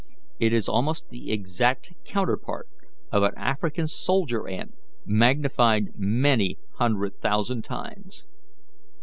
[0.39, 2.67] It is almost the exact counterpart
[3.11, 4.73] of an African soldier ant
[5.05, 8.25] magnified many hundred thousand times.